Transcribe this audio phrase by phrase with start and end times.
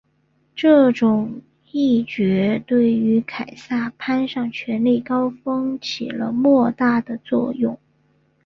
[0.55, 7.77] 这种议决对于凯撒攀上权力高峰起了莫大的作用。